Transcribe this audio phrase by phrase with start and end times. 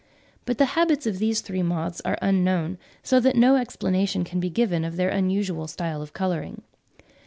[0.45, 4.49] But the habits of these three moths are unknown; so that no explanation can be
[4.49, 6.63] given of their unusual style of colouring.